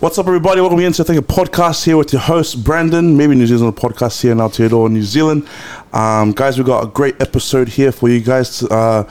[0.00, 0.60] What's up, everybody?
[0.60, 4.30] Welcome again to the podcast here with your host Brandon, maybe New Zealand podcast here
[4.30, 5.48] in Aotearoa, New Zealand.
[5.92, 8.62] Um, guys, we've got a great episode here for you guys.
[8.62, 9.10] Uh,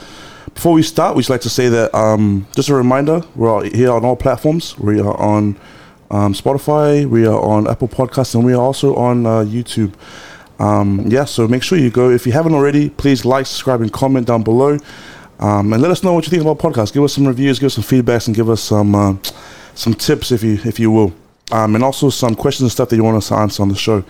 [0.54, 4.02] before we start, we'd like to say that um, just a reminder: we're here on
[4.06, 4.78] all platforms.
[4.78, 5.56] We are on
[6.10, 9.92] um, Spotify, we are on Apple Podcasts, and we are also on uh, YouTube.
[10.58, 12.08] Um, yeah, so make sure you go.
[12.08, 14.78] If you haven't already, please like, subscribe, and comment down below.
[15.38, 16.94] Um, and let us know what you think about podcasts.
[16.94, 19.16] Give us some reviews, give us some feedbacks, and give us some uh,
[19.78, 21.14] some tips, if you if you will,
[21.52, 23.76] um, and also some questions and stuff that you want us to answer on the
[23.76, 24.04] show.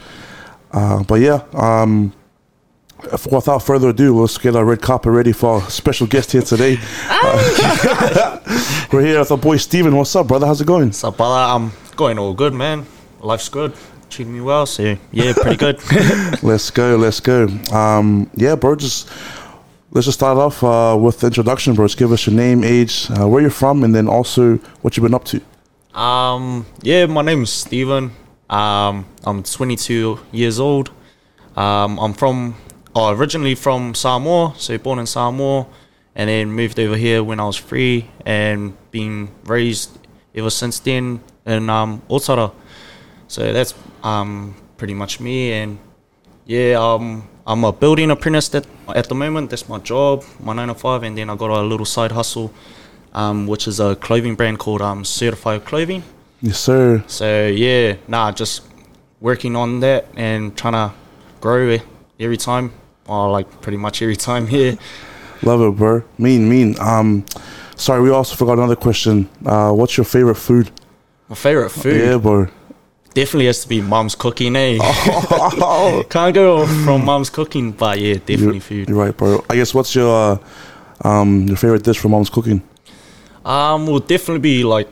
[0.72, 2.12] Uh, but yeah, um,
[3.30, 6.78] without further ado, let's get our red carpet ready for our special guest here today.
[7.04, 8.40] Uh,
[8.92, 9.94] we're here with our boy Steven.
[9.94, 10.46] What's up, brother?
[10.46, 10.92] How's it going?
[10.92, 12.86] So, brother, I'm going all good, man.
[13.20, 13.74] Life's good.
[14.08, 15.80] Treating me well, so yeah, pretty good.
[16.42, 17.46] let's go, let's go.
[17.70, 19.10] Um, yeah, bro, just
[19.90, 21.86] let's just start off uh, with the introduction, bro.
[21.86, 25.04] Just give us your name, age, uh, where you're from, and then also what you've
[25.04, 25.42] been up to.
[25.98, 28.12] Um, yeah, my name's Steven.
[28.48, 30.92] Um, I'm 22 years old.
[31.56, 32.54] Um, I'm from
[32.94, 35.66] oh, originally from Samoa, so born in Samoa,
[36.14, 39.98] and then moved over here when I was three, and been raised
[40.36, 42.52] ever since then in um, Otara.
[43.26, 45.80] So that's um, pretty much me, and
[46.46, 49.50] yeah, um, I'm a building apprentice at, at the moment.
[49.50, 52.54] That's my job, my nine to five, and then I got a little side hustle,
[53.18, 56.04] um, which is a clothing brand called um, Certified Clothing.
[56.40, 57.02] Yes, sir.
[57.08, 58.62] So yeah, nah, just
[59.20, 60.94] working on that and trying to
[61.40, 61.82] grow it
[62.20, 62.72] every time,
[63.08, 64.78] or like pretty much every time here.
[65.42, 66.02] Love it, bro.
[66.16, 66.76] Mean, mean.
[66.78, 67.24] Um,
[67.76, 69.28] sorry, we also forgot another question.
[69.44, 70.70] Uh, what's your favorite food?
[71.28, 72.00] My favorite food.
[72.00, 72.46] Yeah, bro.
[73.14, 74.78] Definitely has to be mom's cooking, eh?
[74.80, 76.04] Oh.
[76.10, 78.88] Can't go from mom's cooking, but yeah, definitely you're, food.
[78.88, 79.44] You're right, bro.
[79.50, 82.62] I guess what's your uh, um your favorite dish from mom's cooking?
[83.48, 84.88] Um, will definitely be like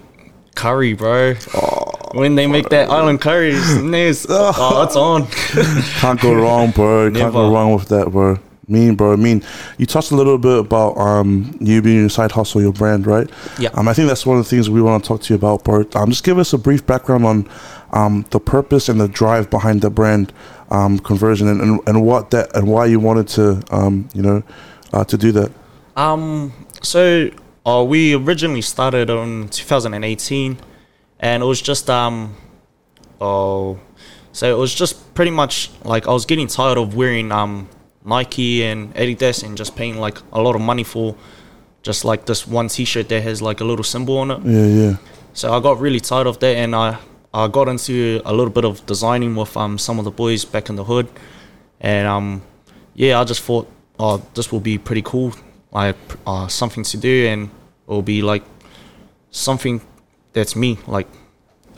[0.55, 1.35] curry, bro.
[1.55, 5.27] Oh, when they make that island curry, it's, oh, it's on.
[6.00, 7.12] Can't go wrong, bro.
[7.12, 8.39] Can't go wrong with that, bro.
[8.66, 9.12] Mean, bro.
[9.12, 9.45] I mean,
[9.77, 13.31] you touched a little bit about um, you being your side hustle, your brand, right?
[13.59, 13.69] Yeah.
[13.75, 15.62] Um, I think that's one of the things we want to talk to you about,
[15.62, 15.84] bro.
[15.95, 17.49] Um, just give us a brief background on
[17.93, 20.33] um, the purpose and the drive behind the brand
[20.71, 24.43] um, conversion and, and, and what that and why you wanted to, um, you know,
[24.95, 25.53] uh, to do that.
[25.95, 26.53] Um.
[26.83, 27.31] So,
[27.66, 30.56] uh, we originally started in 2018,
[31.21, 32.37] and it was just um,
[33.21, 33.78] oh,
[34.32, 37.69] so it was just pretty much like I was getting tired of wearing um
[38.04, 41.16] Nike and Adidas and just paying like a lot of money for
[41.82, 44.41] just like this one T-shirt that has like a little symbol on it.
[44.44, 44.97] Yeah, yeah.
[45.33, 46.98] So I got really tired of that, and I
[47.34, 50.69] I got into a little bit of designing with um some of the boys back
[50.69, 51.09] in the hood,
[51.81, 52.43] and um
[52.94, 55.33] yeah, I just thought oh this will be pretty cool,
[55.72, 55.97] like
[56.27, 58.44] uh, something to do, and it will be like
[59.31, 59.81] something
[60.32, 61.09] that's me, like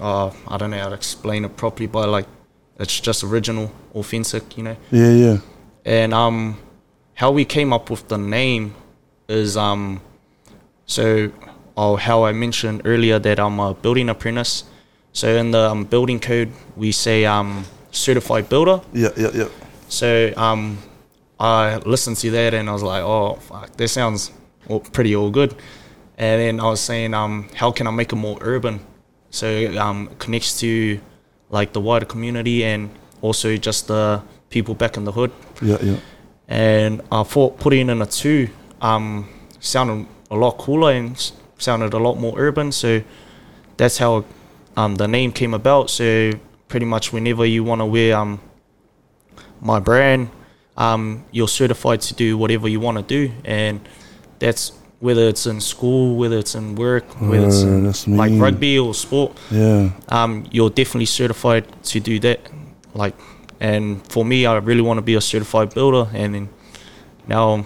[0.00, 2.26] uh I don't know how to explain it properly, but like
[2.78, 4.76] it's just original, authentic, you know.
[4.90, 5.38] Yeah, yeah.
[5.84, 6.58] And um,
[7.14, 8.74] how we came up with the name
[9.28, 10.00] is um,
[10.86, 11.30] so
[11.76, 14.64] oh, how I mentioned earlier that I'm a building apprentice.
[15.12, 18.80] So in the um, building code, we say um, certified builder.
[18.92, 19.48] Yeah, yeah, yeah.
[19.88, 20.78] So um,
[21.40, 24.32] I listened to that and I was like, oh, fuck, that sounds
[24.68, 25.54] all, pretty all good.
[26.16, 28.80] And then I was saying, um, how can I make it more urban?
[29.30, 31.00] So um, connects to
[31.50, 32.90] like the wider community and
[33.22, 35.30] also just the people back in the hood.
[35.62, 35.96] Yeah, yeah.
[36.48, 38.48] And I thought putting in a two
[38.80, 39.28] um,
[39.60, 42.72] sounded a lot cooler and sounded a lot more urban.
[42.72, 43.02] So
[43.76, 44.24] that's how
[44.76, 45.90] um, the name came about.
[45.90, 46.32] So
[46.68, 48.40] pretty much whenever you want to wear um,
[49.60, 50.30] my brand,
[50.78, 53.80] um, you're certified to do whatever you want to do, and
[54.38, 58.78] that's whether it's in school, whether it's in work, whether it's Uh, in, like rugby
[58.78, 59.90] or sport Yeah.
[60.08, 62.40] um, you're definitely certified to do that.
[62.94, 63.14] Like,
[63.60, 66.48] and for me, I really want to be a certified builder, and then
[67.28, 67.64] now I'm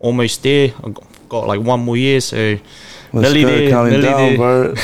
[0.00, 0.72] almost there.
[0.84, 0.94] I've
[1.28, 2.36] got, like one more year, so
[3.12, 4.74] Let's nearly there, nearly down, there.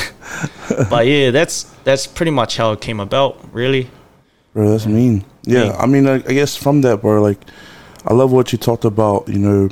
[0.89, 3.89] but yeah, that's that's pretty much how it came about, really.
[4.53, 5.23] Bro, that's mean.
[5.45, 5.77] Yeah, Yeah.
[5.77, 7.39] I mean, I, I guess from that, bro, like,
[8.05, 9.27] I love what you talked about.
[9.27, 9.69] You know,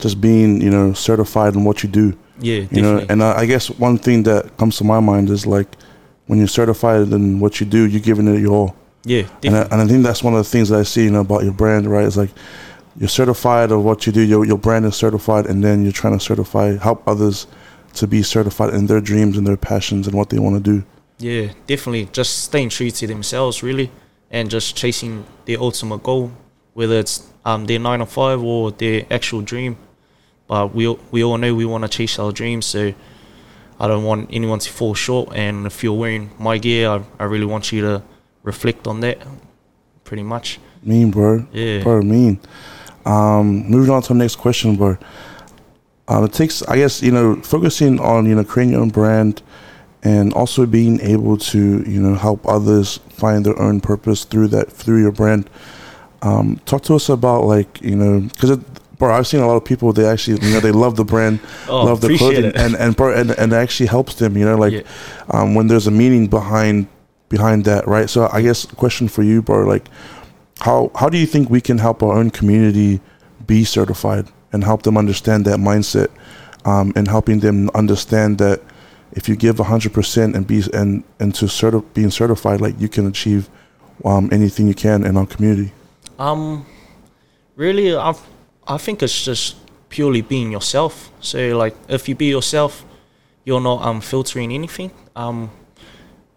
[0.00, 2.16] just being, you know, certified in what you do.
[2.40, 2.82] Yeah, You definitely.
[2.82, 5.68] know, and I, I guess one thing that comes to my mind is like,
[6.26, 8.76] when you're certified in what you do, you're giving it your all.
[9.04, 9.68] yeah, And I, definitely.
[9.72, 11.52] and I think that's one of the things that I see, you know, about your
[11.52, 12.04] brand, right?
[12.04, 12.30] It's like
[12.96, 14.20] you're certified of what you do.
[14.22, 17.46] Your your brand is certified, and then you're trying to certify, help others
[17.94, 20.84] to be certified in their dreams and their passions and what they want to do.
[21.18, 22.06] yeah, definitely.
[22.12, 23.90] Just staying true to themselves, really,
[24.30, 26.32] and just chasing their ultimate goal,
[26.74, 29.76] whether it's um, their nine to five or their actual dream.
[30.48, 32.92] But we all- we all know we want to chase our dreams, so
[33.80, 35.34] I don't want anyone to fall short.
[35.34, 38.02] And if you're wearing my gear, I, I really want you to
[38.42, 39.18] reflect on that.
[40.04, 40.58] Pretty much.
[40.82, 41.46] Mean, bro.
[41.52, 41.82] Yeah.
[41.82, 42.38] Bro, mean.
[43.06, 44.96] Um, moving on to the next question, bro.
[46.08, 49.42] Um, it takes, I guess, you know, focusing on, you know, creating your own brand
[50.02, 54.70] and also being able to, you know, help others find their own purpose through that,
[54.70, 55.48] through your brand.
[56.22, 58.56] Um, talk to us about, like, you know, because,
[58.98, 61.40] bro, I've seen a lot of people, they actually, you know, they love the brand,
[61.68, 62.56] Oh, love the clothing, it.
[62.56, 64.82] and, and, bro, and, and it actually helps them, you know, like, Yeah.
[65.30, 66.86] um, when there's a meaning behind,
[67.28, 68.08] behind that, right?
[68.08, 69.88] So I guess, question for you, bro, like,
[70.60, 73.00] how how do you think we can help our own community
[73.48, 76.08] be certified and help them understand that mindset
[76.64, 78.60] um, and helping them understand that
[79.12, 83.06] if you give 100% and be and and to certi- being certified like you can
[83.08, 83.48] achieve
[84.04, 85.72] um, anything you can in our community
[86.22, 86.66] Um,
[87.56, 88.14] really, I
[88.66, 89.56] I think it's just
[89.88, 91.10] purely being yourself.
[91.20, 92.84] So like, if you be yourself,
[93.44, 94.90] you're not um filtering anything.
[95.16, 95.50] Um,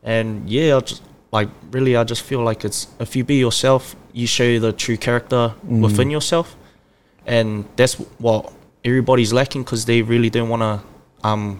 [0.03, 3.95] and yeah, I just like really, I just feel like it's if you be yourself,
[4.13, 6.55] you show the true character within yourself,
[7.25, 8.51] and that's what
[8.83, 11.59] everybody's lacking because they really don't want to um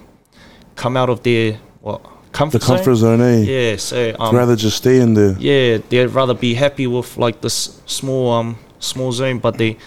[0.76, 2.02] come out of their what
[2.36, 6.08] the comfort, comfort zone eh Yeah, so um, rather just stay in there yeah, they'd
[6.08, 9.78] rather be happy with like this small um small zone, but they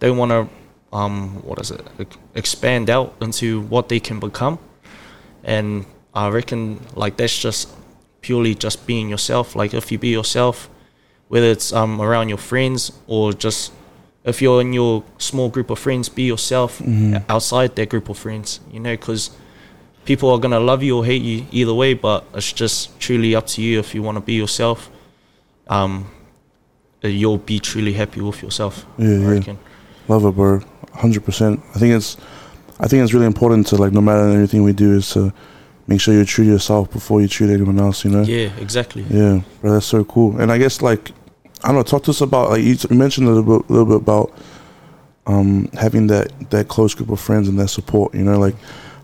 [0.00, 0.48] they want to
[0.96, 1.80] um what is it
[2.34, 4.58] expand out into what they can become,
[5.44, 5.84] and
[6.14, 7.68] I reckon like that's just
[8.20, 9.54] purely just being yourself.
[9.54, 10.68] Like if you be yourself,
[11.28, 13.72] whether it's um around your friends or just
[14.24, 16.80] if you're in your small group of friends, be yourself
[17.28, 18.60] outside that group of friends.
[18.72, 19.30] You know, because
[20.04, 23.46] people are gonna love you or hate you either way, but it's just truly up
[23.48, 24.90] to you if you want to be yourself.
[25.68, 26.10] Um,
[27.04, 28.84] uh, you'll be truly happy with yourself.
[28.98, 29.54] Yeah, yeah.
[30.08, 30.60] love it bro
[30.94, 32.16] 100% i think it's
[32.80, 35.32] i think it's really important to like no matter anything we do is to
[35.86, 39.04] make sure you treat yourself before you treat anyone else you know Yeah, exactly.
[39.10, 40.38] Yeah, bro, that's so cool.
[40.40, 41.12] And I guess like
[41.64, 43.96] I don't know, talk to us about like you, mentioned a little bit, little bit
[43.96, 44.32] about
[45.26, 48.14] um, having that that close group of friends and that support.
[48.14, 48.54] You know, like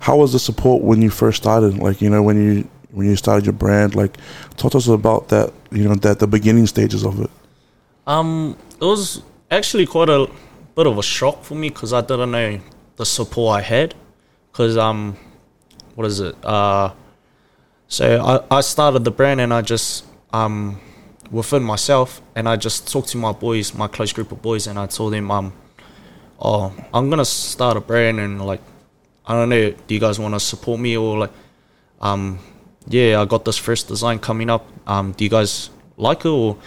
[0.05, 1.79] how was the support when you first started?
[1.79, 4.19] Like you know when you when you started your brand, like
[4.59, 5.51] talk us about that.
[5.71, 7.31] You know that the beginning stages of it.
[8.07, 10.31] Um, it was actually quite a
[10.77, 12.61] bit of a shock for me because I didn't know
[12.97, 13.95] the support I had.
[14.53, 15.17] Because um,
[15.95, 16.37] what is it?
[16.45, 16.93] Uh,
[17.89, 20.05] so I I started the brand and I just
[20.35, 20.79] um
[21.31, 24.79] within myself and I just talked to my boys, my close group of boys, and
[24.79, 25.55] I told them um,
[26.39, 28.61] oh, I'm gonna start a brand and like
[29.27, 31.33] I don't know, do you guys want to support me or like
[32.01, 32.39] um,
[32.87, 34.67] yeah, I got this first design coming up.
[34.87, 36.59] Um, do you guys like it or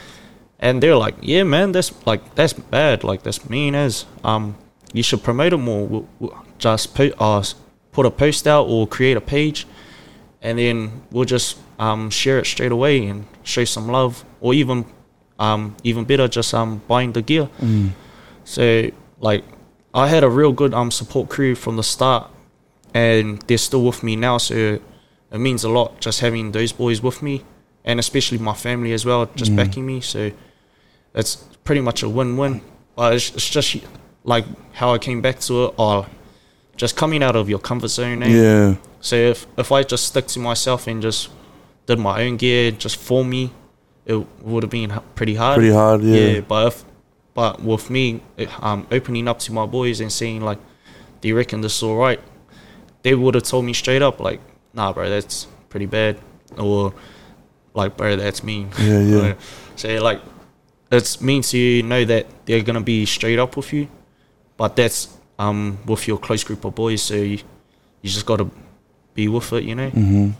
[0.59, 4.57] and they're like, yeah, man, that's like that's bad, like that's mean as um,
[4.93, 5.85] you should promote it more.
[5.85, 7.43] We'll, we'll just put uh,
[7.91, 9.67] put a post out or create a page,
[10.41, 14.85] and then we'll just um share it straight away and show some love, or even
[15.37, 17.49] um even better, just um buying the gear.
[18.45, 18.89] So
[19.19, 19.43] like,
[19.93, 22.31] I had a real good um support crew from the start,
[22.97, 24.37] and they're still with me now.
[24.39, 24.55] So
[25.35, 27.35] it means a lot just having those boys with me,
[27.87, 30.01] and especially my family as well, just backing me.
[30.01, 30.31] So
[31.19, 31.35] it's
[31.67, 32.61] pretty much a win-win.
[32.95, 33.69] But it's, it's just
[34.23, 36.05] like how I came back to it, or
[36.75, 38.23] just coming out of your comfort zone.
[38.23, 38.29] eh?
[38.29, 41.29] Yeah, So if if I just stick to myself and just
[41.87, 43.51] did my own gear just for me,
[44.05, 44.17] it
[44.49, 45.55] would have been pretty hard.
[45.57, 46.01] pretty hard.
[46.03, 46.75] Yeah, but if
[47.33, 48.05] but with me
[48.37, 50.59] it, um opening up to my boys and saying like,
[51.21, 52.19] do you reckon this is alright?
[53.07, 54.41] They would have told me straight up like,
[54.73, 56.19] nah, bro, that's pretty bad,
[56.57, 56.93] or
[57.73, 58.69] like, bro, that's mean.
[58.77, 59.33] Yeah, yeah.
[59.77, 60.19] so like,
[60.91, 63.87] it's mean to know that they're gonna be straight up with you,
[64.57, 67.39] but that's um with your close group of boys, so you,
[68.01, 68.49] you just gotta
[69.13, 69.89] be with it, you know.
[69.89, 70.31] Mm-hmm.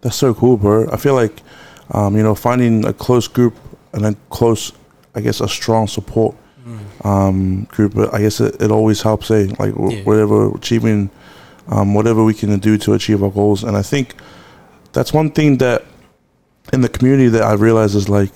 [0.00, 0.88] That's so cool, bro.
[0.90, 1.40] I feel like,
[1.92, 3.54] um, you know, finding a close group
[3.92, 4.72] and a close,
[5.14, 6.34] I guess, a strong support
[7.04, 7.94] um, group.
[7.94, 9.30] but I guess it, it always helps.
[9.30, 9.46] Eh?
[9.60, 10.02] Like Yeah.
[10.02, 11.10] whatever achieving,
[11.68, 13.64] um, whatever we can do to achieve our goals.
[13.64, 14.14] And I think
[14.92, 15.84] that's one thing that
[16.72, 18.32] in the community that I realize is like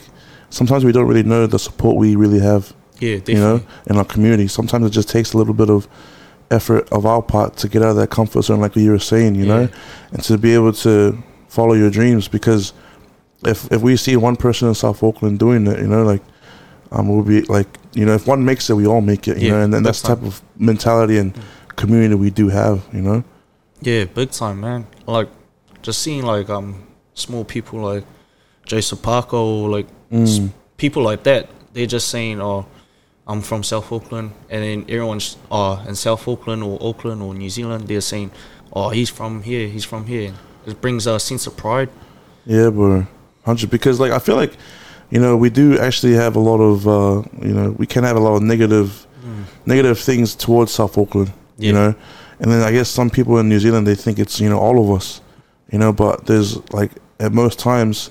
[0.51, 3.35] sometimes we don't really know the support we really have Yeah, definitely.
[3.35, 4.49] you know, in our community.
[4.49, 5.89] Sometimes it just takes a little bit of
[6.51, 9.37] effort of our part to get out of that comfort zone, like you were saying,
[9.37, 9.69] you know,
[10.13, 11.17] and to be able to
[11.49, 12.27] follow your dreams.
[12.29, 12.73] Because
[13.47, 16.23] if if we see one person in South Auckland doing it, you know, like
[16.93, 19.47] um, we'll be like, you know, if one makes it, we all make it, you
[19.49, 21.33] Yeah, know, and then that's the type of mentality and
[21.81, 23.25] community we do have, you know.
[23.81, 24.87] Yeah, big time, man.
[25.07, 25.29] Like
[25.83, 28.05] just seeing like um small people like
[28.67, 30.51] Jason Parker or like Mm.
[30.77, 31.49] people like that.
[31.73, 32.67] They're just saying, "Oh,
[33.27, 37.49] I'm from South Auckland," and then everyone's uh in South Auckland or Auckland or New
[37.51, 37.87] Zealand.
[37.89, 38.31] They're saying,
[38.73, 39.67] "Oh, he's from here.
[39.69, 40.33] He's from here."
[40.67, 41.89] it brings a sense of pride.
[42.45, 43.07] Yeah, bro,
[43.47, 43.71] hundred.
[43.71, 44.55] Because like I feel like,
[45.11, 48.17] you know, we do actually have a lot of, uh, you know, we can have
[48.17, 49.07] a lot of negative,
[49.65, 51.33] negative things towards South Auckland.
[51.67, 51.95] You know,
[52.41, 54.81] and then I guess some people in New Zealand they think it's you know all
[54.83, 55.21] of us,
[55.71, 58.11] you know, but there's like at most times,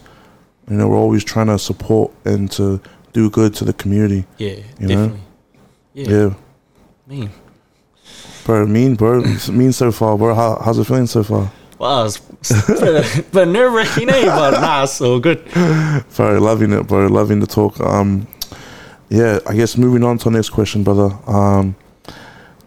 [0.69, 2.79] you know, we're always trying to support and to
[3.13, 4.25] do good to the community.
[4.37, 5.07] Yeah, You know?
[5.07, 5.19] definitely.
[5.93, 6.33] Yeah, Yeah,
[7.07, 7.31] mean.
[8.45, 10.35] bro, mean, bro, mean so far, bro.
[10.35, 11.51] How, how's it feeling so far?
[11.79, 14.25] Wow, it's, it's but nerve wracking, eh?
[14.25, 15.43] But nah, so good.
[15.51, 17.07] Bro, loving it, bro.
[17.07, 17.79] Loving the talk.
[17.79, 18.27] Um,
[19.09, 21.17] yeah, I guess moving on to our next question, brother.
[21.25, 21.75] Um,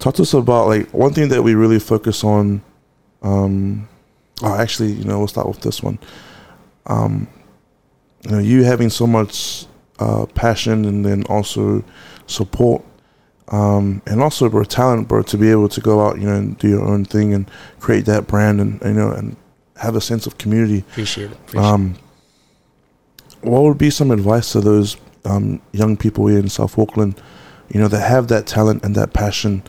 [0.03, 2.63] talk to us about like one thing that we really focus on.
[3.23, 3.89] Um,
[4.43, 5.99] oh, actually, you know, we'll start with this one.
[6.87, 7.29] Um,
[8.25, 9.67] you know, you having so much
[10.01, 11.85] uh, passion and then also
[12.27, 12.85] support,
[13.49, 16.59] um, and also bro, talent, bro, to be able to go out, you know, and
[16.59, 19.37] do your own thing and create that brand and you know and
[19.77, 20.79] have a sense of community.
[20.91, 21.33] Appreciate it.
[21.33, 21.97] Appreciate Um,
[23.43, 27.21] what would be some advice to those um, young people here in South Auckland,
[27.69, 29.63] you know, that have that talent and that passion,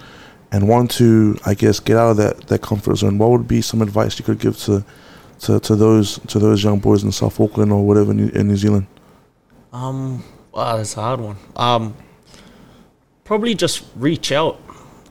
[0.53, 3.17] and want to, I guess, get out of that, that comfort zone?
[3.17, 4.85] What would be some advice you could give to,
[5.39, 8.55] to, to those to those young boys in South Auckland or whatever New, in New
[8.55, 8.87] Zealand?
[9.73, 11.35] Um, wow, that's a hard one.
[11.55, 11.95] Um,
[13.23, 14.61] probably just reach out.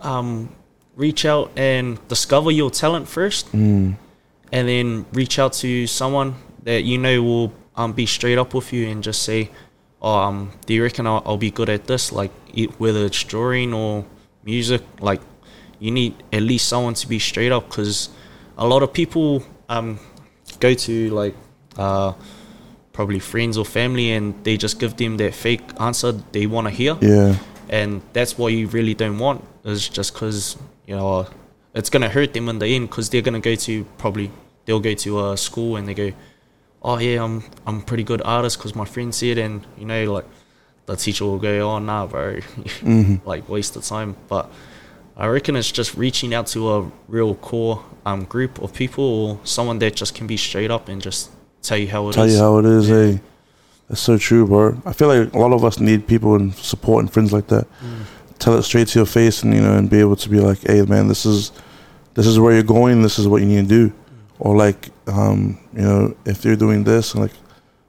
[0.01, 0.49] Um,
[0.97, 3.97] reach out and discover your talent first, Mm,
[4.53, 6.35] and then reach out to someone
[6.65, 9.51] that you know will um, be straight up with you and just say,
[10.01, 12.13] oh, um, do you reckon I'll, I'll be good at this?
[12.13, 14.05] Like, it, whether it's drawing or
[14.45, 15.21] music, like,
[15.83, 18.09] you need at least someone to be straight up because
[18.57, 19.99] a lot of people um,
[20.61, 21.35] go to, like,
[21.77, 22.13] uh,
[22.93, 26.71] probably friends or family and they just give them that fake answer they want to
[26.71, 26.97] hear.
[27.01, 27.37] Yeah,
[27.69, 29.43] and that's what you really don't want.
[29.65, 31.27] Is just because you know
[31.75, 34.31] it's gonna hurt them in the end because they're gonna go to probably
[34.67, 36.13] they'll go to a school and they go
[36.83, 40.13] oh yeah i'm i'm a pretty good artist because my friend said and you know
[40.13, 40.25] like
[40.87, 42.41] the teacher will go oh nah bro
[42.81, 44.17] hmm like waste of time.
[44.29, 44.51] But
[45.17, 49.41] i reckon it's just reaching out to a real core um group of people or
[49.45, 51.31] someone that just can be straight up and just
[51.63, 52.15] tell you how it is.
[52.17, 52.89] tell you how it is.
[52.89, 53.21] Hey,
[53.89, 54.81] that's so true, bro.
[54.85, 57.67] I feel like a lot of us need people and support and friends like that.
[57.81, 58.05] Mm.
[58.39, 60.59] tell it straight to your face and you know and be able to be like
[60.67, 61.53] hey man this is
[62.15, 63.93] this is where you're going this is what you need to do
[64.41, 67.31] or like um you know if you're doing this like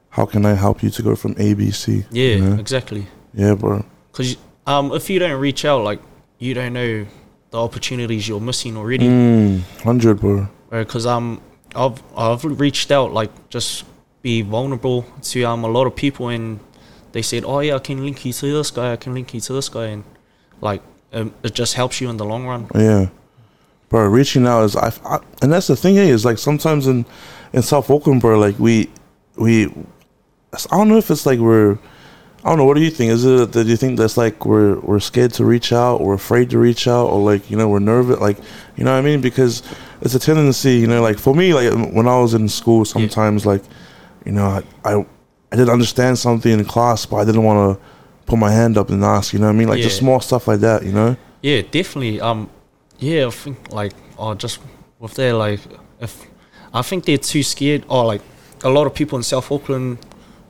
[0.10, 2.60] how can i help you to go from a b c yeah you know?
[2.60, 4.38] exactly yeah bro Because
[4.68, 6.00] um, if you don't reach out, like
[6.44, 7.06] you don't know
[7.52, 9.08] the opportunities you're missing already.
[9.08, 11.42] mm, 100 bro Because um,
[11.76, 13.86] I've I've reached out, like just
[14.22, 16.60] be vulnerable to um a lot of people, and
[17.12, 18.94] they said, "Oh yeah, I can link you to this guy.
[18.94, 20.04] I can link you to this guy," and
[20.62, 20.82] like
[21.14, 22.68] um, it just helps you in the long run.
[22.76, 23.08] yeah
[23.90, 27.06] bro reaching out is I, I and that's the thing hey, is like sometimes in
[27.54, 28.90] in south auckland bro like we
[29.36, 29.68] we
[30.54, 31.78] i don't know if it's like we're
[32.44, 32.66] I don't know.
[32.66, 33.12] What do you think?
[33.12, 36.50] Is it that you think that's like we're we're scared to reach out, or afraid
[36.50, 38.38] to reach out, or like you know we're nervous, like
[38.76, 39.22] you know what I mean?
[39.22, 39.64] Because
[40.02, 41.02] it's a tendency, you know.
[41.02, 43.64] Like for me, like when I was in school, sometimes like
[44.26, 45.06] you know I I,
[45.54, 47.86] I didn't understand something in class, but I didn't want to
[48.26, 49.32] put my hand up and ask.
[49.32, 49.70] You know what I mean?
[49.70, 50.84] Like just small stuff like that.
[50.84, 51.16] You know?
[51.42, 52.20] Yeah, definitely.
[52.20, 52.50] Um,
[53.00, 54.60] yeah, I think like oh, just
[55.00, 55.62] with their like
[56.02, 56.28] if
[56.74, 57.86] I think they're too scared.
[57.88, 58.22] Or like
[58.64, 60.00] a lot of people in South Auckland,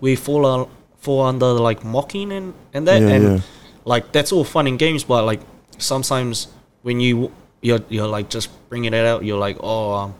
[0.01, 0.65] we fall uh,
[1.03, 3.39] fall under like mocking and and that, Yeah, and yeah.
[3.85, 5.03] like that's all fun and games.
[5.03, 5.41] But like
[5.77, 6.47] sometimes
[6.81, 7.31] when you
[7.61, 9.93] you're you're like just bringing it out, you're like oh.
[9.93, 10.13] Um,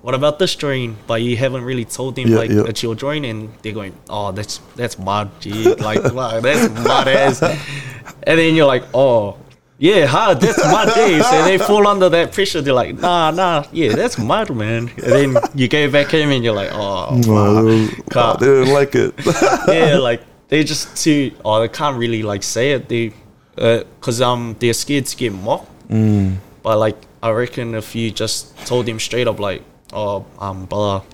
[0.00, 0.94] what about this drawing?
[1.08, 2.70] But you haven't really told them Yeah, like yeah.
[2.70, 7.08] it's your drawing, and they're going, "Oh, that's that's mud, gee, like wow, that's mud
[7.08, 7.42] as."
[8.22, 9.36] And then you're like, "Oh,
[9.78, 10.40] yeah, hard.
[10.40, 12.60] That's mud days." And they fall under that pressure.
[12.60, 16.42] They're like, "Nah, nah, yeah, that's mud, man." And then you go back home and
[16.44, 18.34] you're like, "Oh, Oh, wow.
[18.34, 19.14] they didn't like it.
[19.68, 21.32] yeah." Like they just too.
[21.44, 22.88] Oh, they can't really like say it.
[22.88, 23.12] They,
[23.54, 25.68] because um, they're scared to get mocked.
[25.88, 30.66] mm, But like, I reckon if you just told them straight up, like, "Oh, um,
[30.66, 31.04] brother,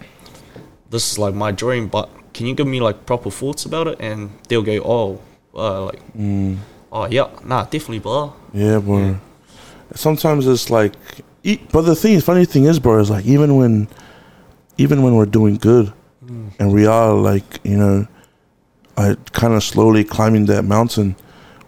[0.91, 3.97] this is like my dream, but can you give me like proper thoughts about it?"
[4.01, 5.21] And they'll go, "Oh,
[5.57, 6.59] uh, like, mm.
[6.93, 8.99] oh yeah, nah, definitely, brother." Yeah, bro.
[8.99, 9.15] Yeah.
[9.95, 10.95] Sometimes it's like,
[11.73, 13.89] but the thing, funny thing is, bro, is like even when,
[14.79, 15.93] even when we're doing good,
[16.25, 16.53] Mm.
[16.59, 18.07] and we are like you know,
[18.97, 21.17] I kind of slowly climbing that mountain,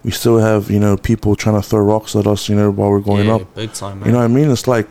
[0.02, 2.88] we still have you know people trying to throw rocks at us, you know, while
[2.88, 3.54] we're going yeah, up.
[3.54, 4.06] big time, man.
[4.06, 4.50] You know what I mean?
[4.50, 4.88] It's like,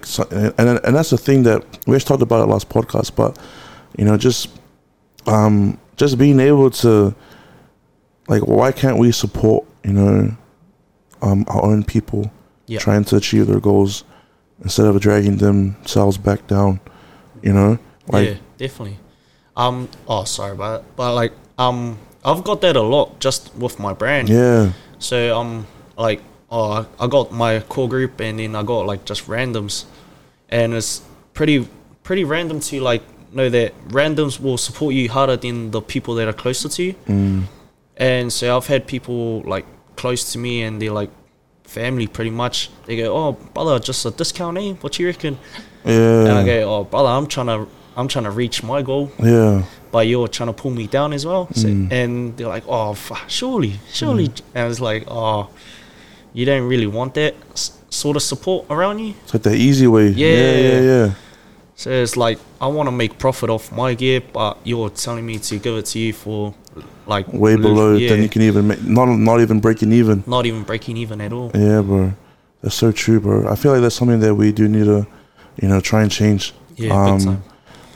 [0.60, 3.40] and and that's the thing that we just talked about it last podcast, but
[3.98, 4.50] you know, just
[5.26, 7.16] um, just being able to,
[8.28, 10.38] like, why can't we support you know,
[11.26, 12.32] um, our own people
[12.68, 12.80] Yeah.
[12.80, 14.04] trying to achieve their goals
[14.64, 16.80] instead of dragging themselves back down?
[17.42, 17.78] You know,
[18.08, 18.98] Like, yeah, definitely.
[19.58, 19.88] Um.
[20.08, 20.86] Oh, sorry about it.
[20.96, 24.30] But like, um, I've got that a lot just with my brand.
[24.30, 25.66] yeah, So um,
[25.98, 29.86] like, oh, I got my core group, and then I got like just randoms,
[30.50, 31.02] and it's
[31.34, 31.68] pretty
[32.04, 33.02] pretty random to like
[33.34, 36.96] know that randoms will support you harder than the people that are closer to you.
[37.08, 37.44] mm,
[37.98, 41.10] And so I've had people like close to me, and they're like
[41.64, 42.70] family pretty much.
[42.86, 44.74] They go, "Oh, brother, just a discount, eh?
[44.82, 45.38] What you reckon?"
[45.86, 46.22] Yeah.
[46.28, 49.64] And I go, "Oh, brother, I'm trying to." I'm trying to reach my goal, yeah,
[49.90, 51.48] but you're trying to pull me down as well.
[51.54, 51.90] So, Mm.
[51.94, 52.94] And they're like, "Oh,
[53.30, 55.48] surely, surely." And it's like, "Oh,
[56.34, 59.88] you don't really want that s- sort of support around you." it's like the easy
[59.88, 60.10] way.
[60.10, 60.80] yeah, yeah, Yeah.
[60.82, 61.12] yeah.
[61.76, 65.40] So it's like I want to make profit off my gear, but you're telling me
[65.40, 66.54] to give it to you for
[67.06, 68.82] like Way below yeah, than you can even make.
[68.84, 70.24] Not not even breaking even.
[70.26, 71.52] not even breaking even at all.
[71.54, 72.14] Yeah, bro.
[72.62, 73.48] That's so true, bro.
[73.48, 75.06] I feel like that's something that we do need to,
[75.62, 76.54] you know, try and change.
[76.78, 77.44] Yeah, Um, big time.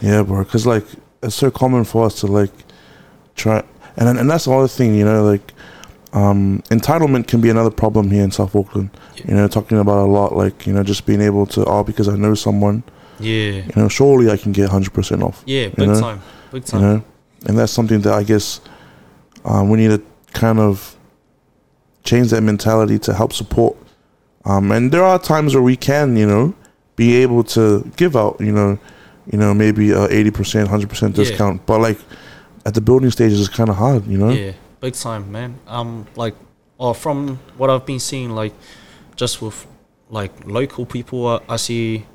[0.02, 0.44] Yeah, bro.
[0.44, 0.86] Because like
[1.24, 2.52] it's so common for us to like
[3.36, 3.64] try,
[3.98, 5.54] and and that's the other thing, you know, like
[6.14, 8.90] um, entitlement can be another problem here in South Auckland.
[9.16, 9.28] Yeah.
[9.28, 12.08] You know, talking about a lot, like you know, just being able to oh because
[12.08, 12.84] I know someone,
[13.20, 15.44] Yeah, you know, surely I can get hundred percent off.
[15.46, 16.00] yeah, big know?
[16.00, 16.22] time,
[16.52, 16.82] big You time.
[16.82, 17.04] know,
[17.46, 18.62] and that's something that I guess
[19.46, 20.02] um, we need to
[20.34, 20.96] kind of
[22.04, 23.76] change that mentality to help support.
[24.46, 26.54] Um, and there are times where we can, you know,
[26.96, 28.80] be able to give out, you know,
[29.32, 31.24] you know, maybe a eighty percent, hundred percent Yeah.
[31.26, 31.66] discount.
[31.66, 32.00] But like
[32.66, 34.30] at the building stages, it's kind of hard, you know.
[34.30, 35.60] Yeah, big time, man.
[35.68, 36.36] Um, like,
[36.78, 38.54] or from what I've been seeing, like,
[39.16, 39.68] just with
[40.10, 42.06] like local people, I, I see,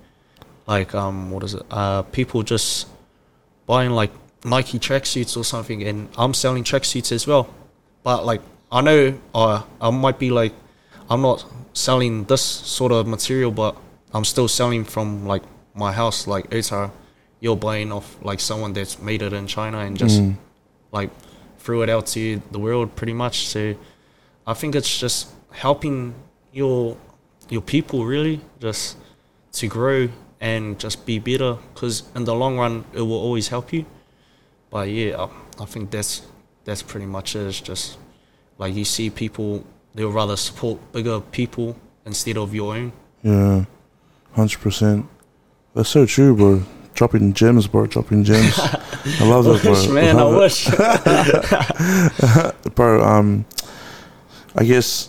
[0.66, 1.62] like, um, what is it?
[1.70, 2.86] Uh, people just
[3.66, 4.10] buying like
[4.44, 7.48] Nike tracksuits or something, and I'm selling tracksuits as well.
[8.02, 8.40] But like,
[8.70, 10.52] I know, uh, I might be like,
[11.08, 13.76] I'm not selling this sort of material, but
[14.12, 15.42] I'm still selling from like
[15.74, 16.90] my house, like Ota.
[17.40, 20.36] You're buying off like someone that's made it in China and just Mm.
[20.92, 21.10] like
[21.58, 23.48] threw it out to the world pretty much.
[23.48, 23.74] So
[24.46, 26.14] I think it's just helping
[26.52, 26.96] your
[27.50, 28.96] your people really just
[29.52, 30.08] to grow
[30.44, 33.86] and just be better because in the long run it will always help you.
[34.68, 36.20] But yeah, I, I think that's
[36.64, 37.46] that's pretty much it.
[37.46, 37.96] It's just
[38.58, 42.92] like you see people they'll rather support bigger people instead of your own.
[43.22, 43.64] Yeah,
[44.32, 45.06] hundred percent.
[45.74, 46.62] That's so true, bro.
[46.92, 47.86] Dropping gems, bro.
[47.86, 48.58] Dropping gems.
[48.60, 49.94] I love that, bro.
[49.94, 50.36] Man, I it.
[50.36, 50.68] wish.
[52.74, 53.02] bro.
[53.02, 53.46] Um,
[54.54, 55.08] I guess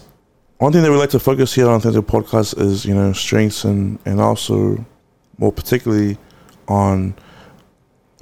[0.59, 3.65] one thing that we like to focus here on the podcast is you know strengths
[3.65, 4.85] and and also
[5.37, 6.17] more particularly
[6.67, 7.15] on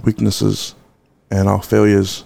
[0.04, 0.76] weaknesses
[1.32, 2.26] and our failures.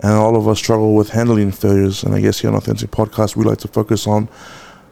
[0.00, 2.02] And all of us struggle with handling failures.
[2.02, 4.28] And I guess here on Authentic Podcast, we like to focus on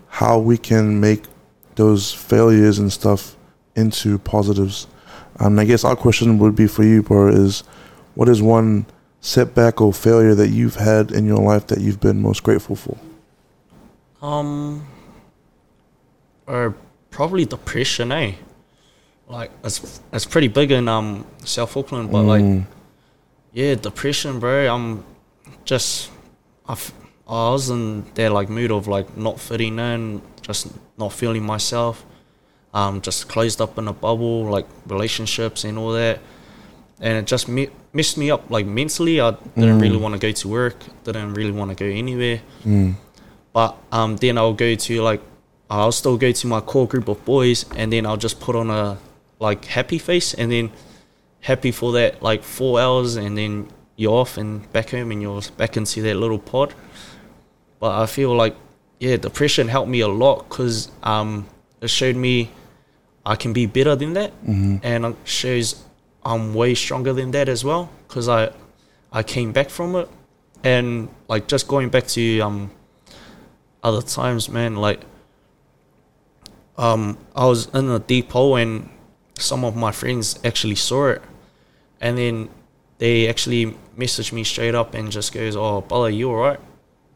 [0.08, 1.24] how we can make
[1.74, 3.36] those failures and stuff
[3.74, 4.86] into positives.
[5.38, 7.64] And I guess our question would be for you, bro, is
[8.14, 8.86] what is one
[9.20, 12.96] setback or failure that you've had in your life that you've been most grateful for?
[14.20, 14.86] Um,
[16.46, 16.74] or
[17.10, 18.34] probably depression, eh?
[19.32, 22.66] Like it's it's pretty big in um South Auckland, but like Mm,
[23.54, 24.68] yeah, depression, bro.
[24.74, 25.04] I'm
[25.64, 26.10] just
[26.68, 26.92] I, f-
[27.28, 30.68] I was in that like mood of like not fitting in, just
[30.98, 32.04] not feeling myself.
[32.74, 36.20] Um, just closed up in a bubble, like relationships and all that,
[37.00, 39.20] and it just me- messed me up like mentally.
[39.20, 40.00] I didn't really Mm.
[40.04, 42.40] want to go to work, didn't really want to go anywhere.
[42.64, 42.94] mm,
[43.52, 45.20] But um, then I'll go to like
[45.70, 48.68] I'll still go to my core group of boys, and then I'll just put on
[48.70, 48.96] a
[49.46, 50.66] like happy face, and then
[51.50, 53.52] happy for that like four hours, and then
[53.96, 56.74] you're off and back home, and you're back into that little pod.
[57.80, 58.54] But I feel like
[59.00, 61.46] yeah, depression helped me a lot because um,
[61.80, 62.50] it showed me
[63.26, 65.66] I can be better than that, mhm, and it shows
[66.24, 68.50] I'm way stronger than that as well because I
[69.12, 70.08] I came back from it.
[70.64, 72.70] And like just going back to um
[73.82, 75.00] other times man like
[76.78, 78.88] um I was in a deep hole and
[79.42, 81.22] some of my friends actually saw it.
[82.00, 82.48] And then
[82.98, 86.60] they actually messaged me straight up and just goes oh brother you alright?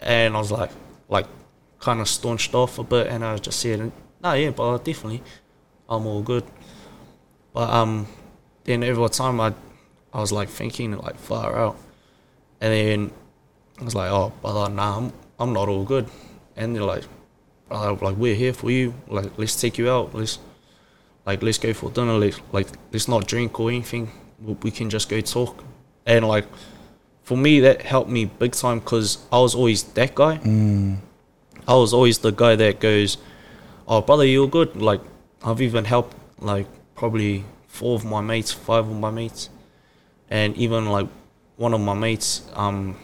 [0.00, 0.70] And I was like
[1.08, 1.26] like
[1.78, 5.22] kind of staunched off a bit and I just said "No, yeah brother definitely.
[5.88, 6.44] I'm all good.
[7.52, 8.06] But um
[8.64, 9.54] then over time I
[10.12, 11.76] I was like thinking like far out.
[12.60, 13.10] And then
[13.80, 16.08] I was like oh brother nah I'm, I'm not all good.
[16.56, 17.04] And they're like
[17.70, 18.94] like we're here for you.
[19.08, 20.14] Like let's take you out.
[20.14, 20.38] Let's
[21.26, 24.10] like let's go for dinner let's like let's not drink or anything.
[24.62, 25.64] We, can just go talk.
[26.04, 26.46] And like
[27.22, 30.38] for me that helped me big time because I was always that guy.
[30.38, 30.98] Mm,
[31.66, 33.18] I was always the guy that goes,
[33.88, 35.00] "Oh, brother, you're good." Like
[35.42, 39.50] I've even helped like probably four of my mates, five of my mates,
[40.30, 41.08] and even like
[41.56, 42.96] one of my mates um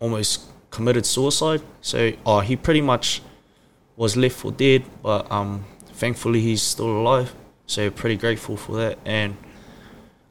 [0.00, 1.62] almost committed suicide.
[1.80, 3.22] So oh, he pretty much
[3.96, 5.64] was left for dead, but um
[5.98, 7.34] thankfully he's still alive.
[7.66, 9.36] So pretty grateful for that, and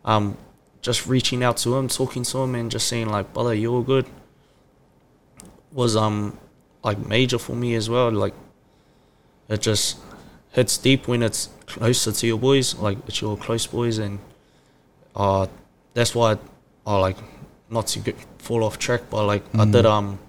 [0.05, 0.37] um
[0.81, 4.05] just reaching out to him, talking to him, and just saying like, brother, you're good,
[5.71, 6.37] was um
[6.83, 8.09] like major for me as well.
[8.11, 8.33] Like
[9.49, 9.97] it just
[10.51, 14.19] hits deep when it's closer to your boys, like it's your close boys, and
[15.15, 15.45] uh
[15.93, 16.37] that's why
[16.85, 17.17] I like
[17.69, 20.19] not to get, fall off track, but like I did um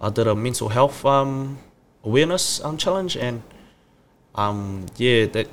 [0.00, 1.58] I did a mental health um
[2.02, 3.42] awareness um challenge, and
[4.34, 5.48] um yeah that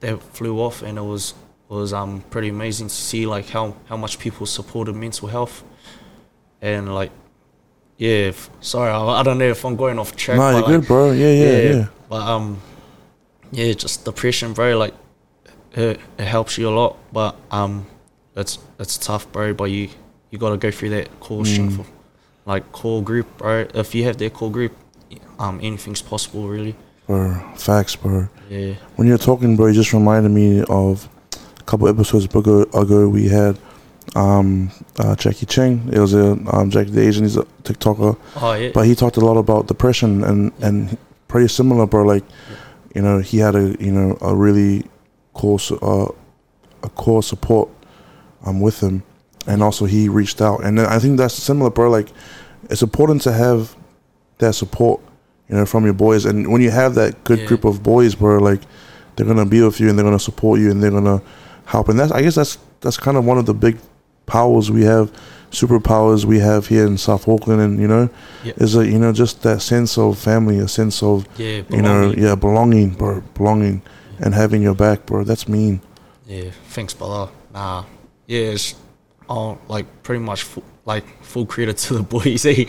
[0.00, 1.34] that flew off, and it was
[1.68, 5.62] was um pretty amazing to see like how how much people supported mental health,
[6.60, 7.10] and like
[7.98, 10.36] yeah, if, sorry, I, I don't know if I'm going off track.
[10.36, 11.12] No, you're like, good, bro.
[11.12, 11.86] Yeah, yeah, yeah.
[12.08, 12.60] But um,
[13.52, 14.76] yeah, just depression, bro.
[14.76, 14.94] Like,
[15.72, 17.86] it, it helps you a lot, but um,
[18.34, 19.54] it's it's tough, bro.
[19.54, 19.88] But you
[20.30, 21.46] you gotta go through that core Mm.
[21.46, 21.90] strength,
[22.44, 23.68] like core group, bro.
[23.72, 24.74] If you have that core group,
[25.38, 26.74] um, anything's possible, really.
[27.06, 28.28] Bro, facts, bro.
[28.48, 31.08] Yeah, When you're talking, bro, you just reminded me of
[31.58, 32.62] a couple episodes ago.
[32.74, 33.58] ago we had
[34.14, 35.88] um, uh, Jackie Chang.
[35.92, 37.24] It was a um, Jackie the Asian.
[37.24, 40.96] He's a TikToker, oh yeah, but he talked a lot about depression and and
[41.28, 42.04] pretty similar, bro.
[42.04, 42.24] Like,
[42.94, 44.84] you know, he had a you know a really
[45.32, 46.06] core uh,
[46.82, 47.68] a core support
[48.44, 49.02] um with him,
[49.46, 51.90] and also he reached out, and I think that's similar, bro.
[51.90, 52.08] Like,
[52.70, 53.74] it's important to have
[54.38, 55.00] that support,
[55.52, 57.46] you know, from your boys, and when you have that good Yeah.
[57.46, 58.60] group of boys, bro, like
[59.16, 61.20] they're gonna be with you and they're gonna support you and they're gonna
[61.66, 63.76] help, and that's I guess that's that's kind of one of the big
[64.26, 65.12] powers we have,
[65.50, 68.08] superpowers we have here in South Auckland, and you know,
[68.44, 68.54] Yeah.
[68.56, 72.12] is a you know just that sense of family, a sense of yeah, you know,
[72.16, 73.82] yeah, belonging, bro, belonging,
[74.20, 75.22] and having your back, bro.
[75.24, 75.80] That's mean.
[76.26, 77.30] Yeah, thanks, brother.
[77.52, 77.84] Nah,
[78.26, 78.74] yeah, it's
[79.28, 82.46] all like pretty much full, like full credit to the boys.
[82.46, 82.64] Eh?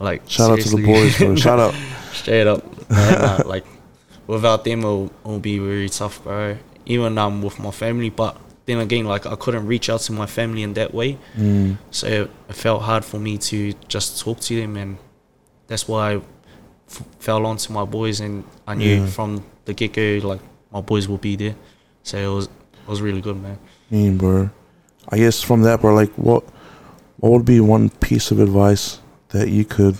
[0.00, 1.36] Like Shout out to the boys, bro.
[1.36, 1.74] Shout out.
[2.12, 3.64] Straight up, man, like
[4.26, 6.56] without them, it'll, it'll be very tough, bro.
[6.86, 8.36] Even um with my family, but
[8.66, 12.06] then again, like I couldn't reach out to my family in that way, Mm, so
[12.06, 14.96] it, it felt hard for me to just talk to them, and
[15.66, 16.16] that's why I
[16.88, 19.06] f- fell onto my boys, and I knew Yeah.
[19.06, 20.40] from the get go, like
[20.72, 21.54] my boys will be there.
[22.02, 23.58] So it was it was really good, man.
[23.90, 24.50] mean, bro.
[25.10, 26.42] I guess from that, bro, like what,
[27.18, 28.98] what would be one piece of advice
[29.30, 29.98] that you could,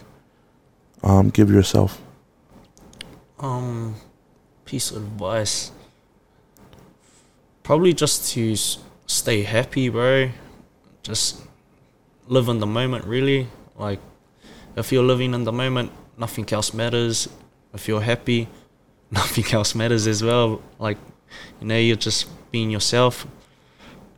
[1.03, 2.01] um, give yourself?
[3.39, 3.95] Um,
[4.65, 5.73] piece of advice.
[7.63, 8.57] Probably just to
[9.07, 10.31] stay happy, bro.
[11.03, 11.41] Just
[12.29, 13.49] live in the moment, really.
[13.77, 14.01] Like,
[14.77, 17.29] if you're living in the moment, nothing else matters.
[17.73, 18.49] If you're happy,
[19.11, 20.63] nothing else matters as well.
[20.79, 20.99] Like,
[21.61, 23.27] you know, you're just being yourself.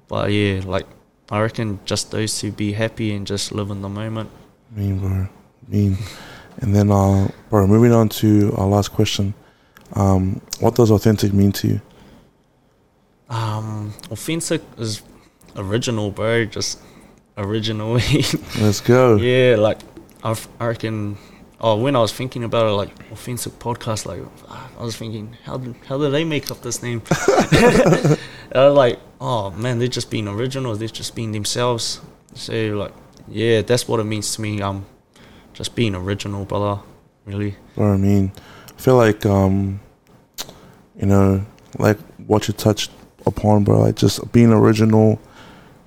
[0.09, 0.87] But yeah, like,
[1.31, 4.31] I reckon just those two be happy and just live in the moment.
[4.75, 5.29] Mean, bro.
[5.69, 5.99] Mean.
[6.59, 9.35] And then, uh, bro, moving on to our last question.
[9.95, 11.81] Um, what does authentic mean to you?
[13.29, 15.03] Um, authentic is
[15.57, 16.45] original, bro.
[16.45, 16.81] Just
[17.37, 17.93] original.
[18.61, 19.17] Let's go.
[19.17, 19.79] yeah, like
[20.23, 21.19] I, I reckon.
[21.61, 25.59] Oh, when I was thinking about it, like authentic podcast, like I was thinking, how
[25.59, 27.03] did how did they make up this name?
[27.11, 28.19] I
[28.55, 30.75] was like, oh man, they're just being original.
[30.75, 32.01] They're just being themselves.
[32.35, 32.93] So like,
[33.33, 34.61] yeah, that's what it means to me.
[34.61, 34.87] Um,
[35.53, 36.83] just being original, brother.
[37.25, 37.57] Really.
[37.75, 38.33] Bro, I mean,
[38.69, 39.81] I feel like, um,
[40.99, 41.45] you know,
[41.79, 42.91] like what you touched
[43.27, 45.21] upon, bro, like just being original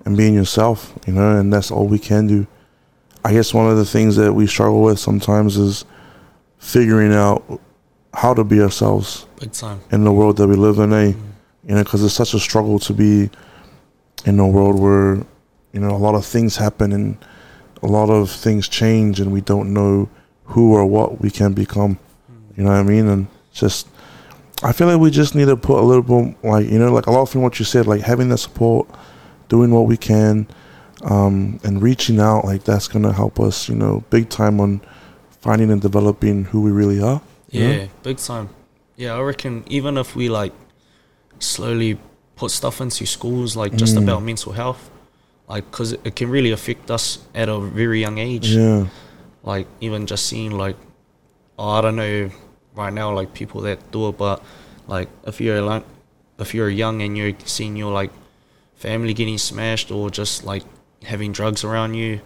[0.05, 2.47] and being yourself, you know, and that's all we can do.
[3.23, 5.83] I guess one of the things that we struggle with sometimes is
[6.59, 7.61] figuring out
[8.13, 9.81] how to be ourselves Big time.
[9.91, 11.11] in the world that we live in, eh?
[11.11, 11.15] Mm.
[11.67, 13.29] You know, because it's such a struggle to be
[14.25, 15.15] in a world where,
[15.73, 17.17] you know, a lot of things happen and
[17.83, 20.09] a lot of things change and we don't know
[20.45, 21.97] who or what we can become.
[22.57, 23.07] You know what I mean?
[23.07, 23.87] And just,
[24.63, 27.07] I feel like we just need to put a little bit, like, you know, like
[27.07, 28.87] a lot from what you said, like having the support,
[29.49, 30.47] doing what we can,
[31.03, 34.81] um, and reaching out, like that's going to help us, you know, big time on
[35.41, 37.21] finding and developing who we really are.
[37.49, 38.49] Yeah, big time.
[38.95, 40.53] Yeah, I reckon even if we like
[41.39, 41.97] slowly
[42.35, 44.03] put stuff into schools, like just Mm.
[44.03, 44.89] about mental health,
[45.47, 48.47] like because it, can really affect us at a very young age.
[48.49, 48.87] Yeah.
[49.43, 50.75] Like even just seeing like,
[51.59, 52.29] oh, I don't know,
[52.75, 54.43] right now like people that do it, but
[54.87, 55.83] like if you're like
[56.39, 58.11] if you're young and you're seeing your like
[58.75, 60.63] family getting smashed or just like
[61.03, 62.19] having drugs around you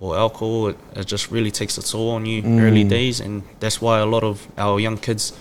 [0.00, 2.88] or alcohol, it, it just really takes a toll on you early Mm.
[2.88, 5.32] days, and that's why a lot of our young kids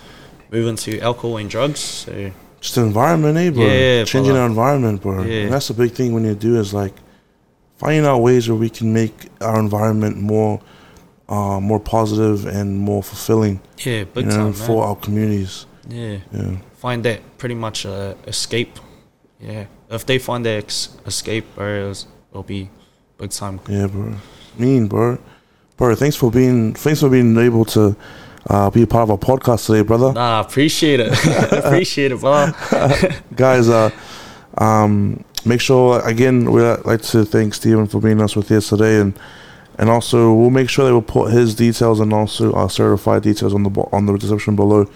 [0.52, 1.80] move into alcohol and drugs.
[1.80, 3.65] So Just the environment, eh, bro?
[3.65, 4.41] Yeah, Changing brother.
[4.41, 5.24] our environment, bro.
[5.24, 5.41] Yeah.
[5.46, 6.93] And that's the big thing when you do is like
[7.84, 10.62] finding out ways where we can make our environment more
[11.30, 15.65] uh, more positive and more fulfilling Yeah, big you know, time, for our communities.
[15.89, 16.58] Yeah, Yeah.
[16.78, 18.80] find that pretty much a escape.
[19.39, 22.69] Yeah, if they find their ex- escape areas, it'll be
[23.17, 23.60] big time.
[23.67, 24.13] Yeah, bro.
[24.58, 25.17] Mean, bro.
[25.78, 27.96] Bro, thanks for being thanks for being able to
[28.50, 30.13] uh, be a part of our podcast today, brother.
[30.13, 31.12] Nah, appreciate it.
[31.65, 32.52] appreciate it, bro.
[33.36, 33.89] Guys, uh,
[34.58, 38.99] um, make sure again we'd like to thank Stephen for being us with us today,
[38.99, 39.17] and
[39.77, 43.53] and also we'll make sure that we'll put his details and also our certified details
[43.53, 44.88] on the on the description below.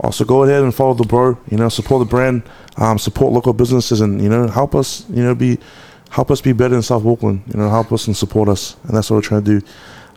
[0.00, 1.36] Also, go ahead and follow the bro.
[1.50, 2.42] You know, support the brand,
[2.76, 5.04] um, support local businesses, and you know, help us.
[5.10, 5.58] You know, be
[6.10, 7.42] help us be better in South Auckland.
[7.48, 9.66] You know, help us and support us, and that's what we're trying to do.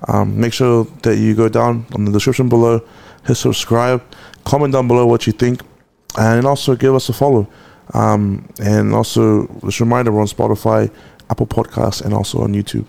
[0.08, 2.82] Um, make sure that you go down on the description below,
[3.26, 4.04] hit subscribe,
[4.46, 5.62] comment down below what you think,
[6.18, 7.48] and also give us a follow.
[7.94, 10.92] Um, and also, just a reminder, we're on Spotify,
[11.30, 12.86] Apple Podcasts, and also on YouTube.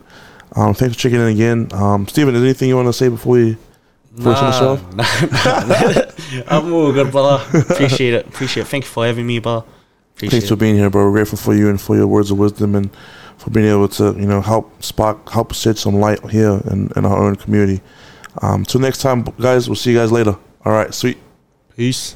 [0.54, 1.68] Um, thanks for checking in again.
[1.72, 3.56] Um, Steven, is there anything you want to say before we
[4.16, 4.74] Finish on the show?
[4.94, 6.42] nah, nah.
[6.48, 7.42] I'm all good, brother.
[7.60, 8.26] Appreciate it.
[8.26, 8.66] Appreciate it.
[8.66, 9.66] Thank you for having me, brother.
[10.14, 11.06] Appreciate Thanks for being here, bro.
[11.06, 12.90] We're grateful for you and for your words of wisdom and
[13.38, 17.06] for being able to, you know, help spark, help shed some light here in, in
[17.06, 17.80] our own community.
[18.42, 19.68] Um, till next time, guys.
[19.68, 20.36] We'll see you guys later.
[20.64, 21.18] All right, sweet.
[21.74, 22.14] Peace.